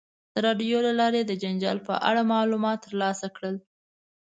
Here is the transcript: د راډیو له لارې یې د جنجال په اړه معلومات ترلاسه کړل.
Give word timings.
د 0.33 0.35
راډیو 0.45 0.77
له 0.87 0.91
لارې 0.99 1.17
یې 1.21 1.25
د 1.27 1.33
جنجال 1.43 1.77
په 1.87 1.93
اړه 2.09 2.29
معلومات 2.33 2.77
ترلاسه 2.85 3.27
کړل. 3.35 3.55